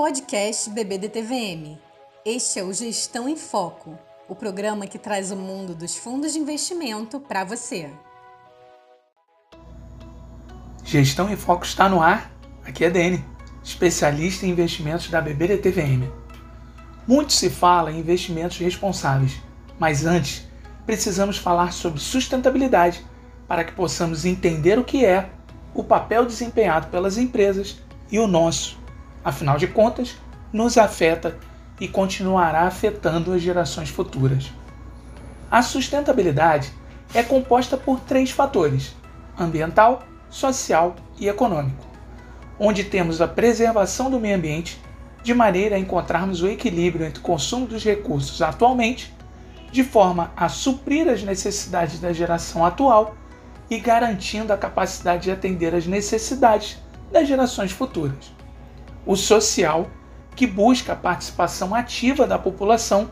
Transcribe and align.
Podcast 0.00 0.70
BBDTVM. 0.70 1.78
Este 2.24 2.58
é 2.58 2.64
o 2.64 2.72
Gestão 2.72 3.28
em 3.28 3.36
Foco, 3.36 3.98
o 4.26 4.34
programa 4.34 4.86
que 4.86 4.98
traz 4.98 5.30
o 5.30 5.36
mundo 5.36 5.74
dos 5.74 5.94
fundos 5.94 6.32
de 6.32 6.38
investimento 6.38 7.20
para 7.20 7.44
você. 7.44 7.90
Gestão 10.82 11.28
em 11.30 11.36
Foco 11.36 11.66
está 11.66 11.86
no 11.86 12.00
ar. 12.00 12.32
Aqui 12.64 12.86
é 12.86 12.88
Dene, 12.88 13.22
especialista 13.62 14.46
em 14.46 14.48
investimentos 14.48 15.10
da 15.10 15.20
BBDTVM. 15.20 16.10
Muito 17.06 17.34
se 17.34 17.50
fala 17.50 17.92
em 17.92 17.98
investimentos 17.98 18.56
responsáveis, 18.56 19.36
mas 19.78 20.06
antes 20.06 20.48
precisamos 20.86 21.36
falar 21.36 21.74
sobre 21.74 22.00
sustentabilidade 22.00 23.04
para 23.46 23.64
que 23.64 23.72
possamos 23.72 24.24
entender 24.24 24.78
o 24.78 24.84
que 24.84 25.04
é, 25.04 25.28
o 25.74 25.84
papel 25.84 26.24
desempenhado 26.24 26.86
pelas 26.86 27.18
empresas 27.18 27.78
e 28.10 28.18
o 28.18 28.26
nosso 28.26 28.79
afinal 29.24 29.56
de 29.58 29.66
contas, 29.66 30.16
nos 30.52 30.76
afeta 30.76 31.38
e 31.80 31.88
continuará 31.88 32.62
afetando 32.62 33.32
as 33.32 33.40
gerações 33.40 33.88
futuras. 33.88 34.52
A 35.50 35.62
sustentabilidade 35.62 36.72
é 37.14 37.22
composta 37.22 37.76
por 37.76 38.00
três 38.00 38.30
fatores: 38.30 38.94
ambiental, 39.38 40.02
social 40.28 40.96
e 41.18 41.28
econômico, 41.28 41.84
onde 42.58 42.84
temos 42.84 43.20
a 43.20 43.28
preservação 43.28 44.10
do 44.10 44.20
meio 44.20 44.36
ambiente, 44.36 44.80
de 45.22 45.34
maneira 45.34 45.76
a 45.76 45.78
encontrarmos 45.78 46.42
o 46.42 46.48
equilíbrio 46.48 47.06
entre 47.06 47.20
o 47.20 47.22
consumo 47.22 47.66
dos 47.66 47.84
recursos 47.84 48.40
atualmente, 48.40 49.14
de 49.70 49.84
forma 49.84 50.32
a 50.36 50.48
suprir 50.48 51.08
as 51.08 51.22
necessidades 51.22 52.00
da 52.00 52.12
geração 52.12 52.64
atual 52.64 53.14
e 53.68 53.78
garantindo 53.78 54.52
a 54.52 54.56
capacidade 54.56 55.24
de 55.24 55.30
atender 55.30 55.74
às 55.74 55.86
necessidades 55.86 56.78
das 57.12 57.28
gerações 57.28 57.70
futuras 57.70 58.39
o 59.04 59.16
social, 59.16 59.88
que 60.34 60.46
busca 60.46 60.92
a 60.92 60.96
participação 60.96 61.74
ativa 61.74 62.26
da 62.26 62.38
população, 62.38 63.10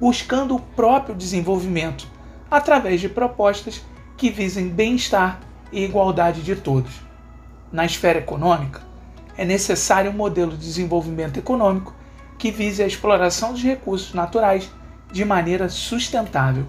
buscando 0.00 0.54
o 0.54 0.60
próprio 0.60 1.14
desenvolvimento, 1.14 2.06
através 2.50 3.00
de 3.00 3.08
propostas 3.08 3.82
que 4.16 4.30
visem 4.30 4.68
bem-estar 4.68 5.40
e 5.72 5.84
igualdade 5.84 6.42
de 6.42 6.56
todos. 6.56 6.92
Na 7.70 7.84
esfera 7.84 8.18
econômica, 8.18 8.80
é 9.36 9.44
necessário 9.44 10.10
um 10.10 10.14
modelo 10.14 10.52
de 10.52 10.58
desenvolvimento 10.58 11.38
econômico 11.38 11.94
que 12.38 12.50
vise 12.50 12.82
a 12.82 12.86
exploração 12.86 13.52
dos 13.52 13.62
recursos 13.62 14.14
naturais 14.14 14.70
de 15.12 15.24
maneira 15.24 15.68
sustentável. 15.68 16.64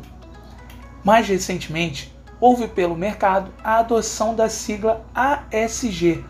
Mais 1.04 1.28
recentemente, 1.28 2.14
houve 2.40 2.68
pelo 2.68 2.96
mercado 2.96 3.52
a 3.64 3.80
adoção 3.80 4.36
da 4.36 4.50
sigla 4.50 5.06
ASG, 5.14 6.24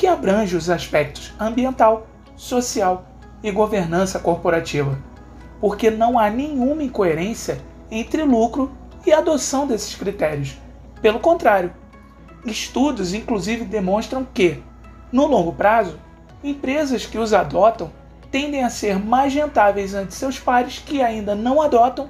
que 0.00 0.06
abrange 0.06 0.56
os 0.56 0.70
aspectos 0.70 1.30
ambiental, 1.38 2.06
social 2.34 3.04
e 3.42 3.50
governança 3.50 4.18
corporativa, 4.18 4.98
porque 5.60 5.90
não 5.90 6.18
há 6.18 6.30
nenhuma 6.30 6.82
incoerência 6.82 7.60
entre 7.90 8.24
lucro 8.24 8.72
e 9.04 9.12
adoção 9.12 9.66
desses 9.66 9.94
critérios. 9.94 10.56
Pelo 11.02 11.20
contrário, 11.20 11.74
estudos 12.46 13.12
inclusive 13.12 13.66
demonstram 13.66 14.26
que, 14.32 14.62
no 15.12 15.26
longo 15.26 15.52
prazo, 15.52 15.98
empresas 16.42 17.04
que 17.04 17.18
os 17.18 17.34
adotam 17.34 17.92
tendem 18.30 18.64
a 18.64 18.70
ser 18.70 18.98
mais 18.98 19.34
rentáveis 19.34 19.92
ante 19.92 20.14
seus 20.14 20.38
pares 20.38 20.78
que 20.78 21.02
ainda 21.02 21.34
não 21.34 21.60
adotam 21.60 22.08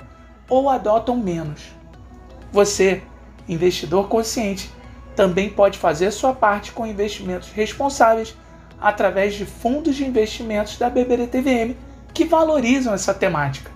ou 0.49 0.71
adotam 0.71 1.17
menos. 1.17 1.75
Você, 2.53 3.03
investidor 3.49 4.07
consciente, 4.07 4.71
também 5.21 5.51
pode 5.51 5.79
fazer 5.79 6.11
sua 6.13 6.33
parte 6.33 6.73
com 6.73 6.87
investimentos 6.87 7.51
responsáveis 7.51 8.35
através 8.81 9.35
de 9.35 9.45
fundos 9.45 9.95
de 9.95 10.07
investimentos 10.07 10.79
da 10.79 10.89
BBDTVM 10.89 11.77
que 12.15 12.25
valorizam 12.25 12.95
essa 12.95 13.13
temática, 13.13 13.71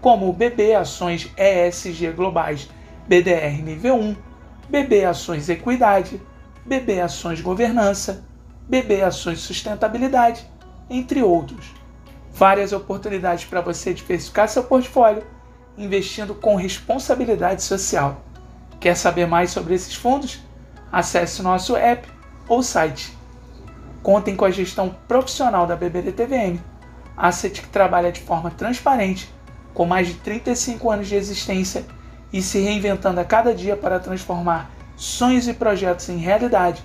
como 0.00 0.26
o 0.26 0.32
BB 0.32 0.74
Ações 0.74 1.30
ESG 1.36 2.12
Globais 2.12 2.70
BDR 3.06 3.62
Nível 3.62 3.96
1, 3.96 4.16
BB 4.70 5.04
Ações 5.04 5.50
Equidade, 5.50 6.18
BB 6.64 7.02
Ações 7.02 7.42
Governança, 7.42 8.24
BB 8.66 9.02
Ações 9.02 9.40
Sustentabilidade, 9.40 10.50
entre 10.88 11.22
outros. 11.22 11.74
Várias 12.32 12.72
oportunidades 12.72 13.44
para 13.44 13.60
você 13.60 13.92
diversificar 13.92 14.48
seu 14.48 14.64
portfólio 14.64 15.22
investindo 15.76 16.34
com 16.34 16.56
responsabilidade 16.56 17.62
social. 17.62 18.24
Quer 18.80 18.96
saber 18.96 19.26
mais 19.26 19.50
sobre 19.50 19.74
esses 19.74 19.94
fundos? 19.94 20.45
Acesse 20.90 21.42
nosso 21.42 21.76
app 21.76 22.08
ou 22.48 22.62
site. 22.62 23.16
Contem 24.02 24.36
com 24.36 24.44
a 24.44 24.50
gestão 24.50 24.94
profissional 25.08 25.66
da 25.66 25.74
BBDTVM, 25.74 26.60
asset 27.16 27.60
que 27.60 27.68
trabalha 27.68 28.12
de 28.12 28.20
forma 28.20 28.50
transparente, 28.50 29.32
com 29.74 29.84
mais 29.84 30.06
de 30.06 30.14
35 30.14 30.90
anos 30.90 31.08
de 31.08 31.16
existência 31.16 31.84
e 32.32 32.40
se 32.40 32.58
reinventando 32.58 33.20
a 33.20 33.24
cada 33.24 33.54
dia 33.54 33.76
para 33.76 33.98
transformar 33.98 34.70
sonhos 34.96 35.46
e 35.48 35.54
projetos 35.54 36.08
em 36.08 36.16
realidade 36.16 36.82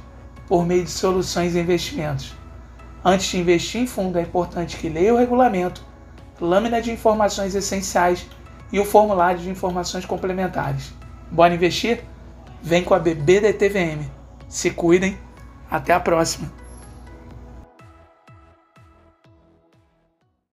por 0.48 0.66
meio 0.66 0.84
de 0.84 0.92
soluções 0.92 1.56
e 1.56 1.60
investimentos. 1.60 2.36
Antes 3.04 3.28
de 3.28 3.40
investir 3.40 3.82
em 3.82 3.88
fundo, 3.88 4.20
é 4.20 4.22
importante 4.22 4.78
que 4.78 4.90
leia 4.90 5.14
o 5.14 5.18
regulamento, 5.18 5.84
lâmina 6.40 6.82
de 6.82 6.92
informações 6.92 7.56
essenciais 7.56 8.28
e 8.72 8.80
o 8.80 8.86
formulário 8.86 9.40
de 9.40 9.50
informações 9.50 10.06
complementares. 10.06 10.94
Bora 11.32 11.54
investir? 11.54 12.04
Vem 12.62 12.84
com 12.84 12.94
a 12.94 13.00
bebê 13.00 13.40
da 13.40 13.52
TVM. 13.52 14.06
Se 14.48 14.72
cuidem. 14.72 15.18
Até 15.70 15.94
a 15.94 16.00
próxima. 16.00 16.61